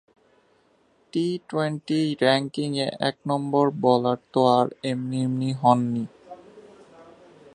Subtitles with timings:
[1.13, 6.03] টি twenty র্যাঙ্কিংয়ে এক number bowler তো আর এমনি এমনি হননি।